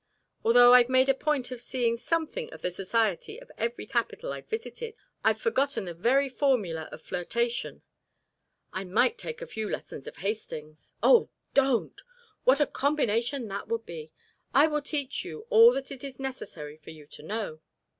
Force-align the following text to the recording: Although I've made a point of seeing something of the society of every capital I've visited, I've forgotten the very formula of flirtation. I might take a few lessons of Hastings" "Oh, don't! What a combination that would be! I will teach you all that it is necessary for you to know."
Although 0.43 0.73
I've 0.73 0.89
made 0.89 1.09
a 1.09 1.13
point 1.13 1.51
of 1.51 1.61
seeing 1.61 1.95
something 1.95 2.51
of 2.51 2.63
the 2.63 2.71
society 2.71 3.37
of 3.39 3.51
every 3.55 3.85
capital 3.85 4.33
I've 4.33 4.49
visited, 4.49 4.97
I've 5.23 5.39
forgotten 5.39 5.85
the 5.85 5.93
very 5.93 6.27
formula 6.27 6.89
of 6.91 7.03
flirtation. 7.03 7.83
I 8.73 8.83
might 8.83 9.19
take 9.19 9.43
a 9.43 9.45
few 9.45 9.69
lessons 9.69 10.07
of 10.07 10.17
Hastings" 10.17 10.95
"Oh, 11.03 11.29
don't! 11.53 12.01
What 12.45 12.59
a 12.59 12.65
combination 12.65 13.47
that 13.49 13.67
would 13.67 13.85
be! 13.85 14.11
I 14.55 14.65
will 14.65 14.81
teach 14.81 15.23
you 15.23 15.45
all 15.51 15.71
that 15.73 15.91
it 15.91 16.03
is 16.03 16.19
necessary 16.19 16.77
for 16.77 16.89
you 16.89 17.05
to 17.05 17.21
know." 17.21 17.59